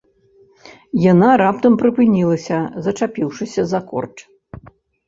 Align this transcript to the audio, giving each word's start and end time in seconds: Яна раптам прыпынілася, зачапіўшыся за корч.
Яна 1.11 1.29
раптам 1.43 1.77
прыпынілася, 1.83 2.57
зачапіўшыся 2.89 3.61
за 3.75 3.79
корч. 3.95 4.17